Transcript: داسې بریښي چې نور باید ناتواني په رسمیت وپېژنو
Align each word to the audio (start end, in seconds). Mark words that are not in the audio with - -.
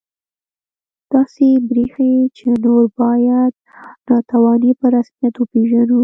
داسې 1.11 1.45
بریښي 1.67 2.13
چې 2.37 2.45
نور 2.63 2.83
باید 2.99 3.53
ناتواني 4.09 4.71
په 4.79 4.85
رسمیت 4.95 5.35
وپېژنو 5.37 5.99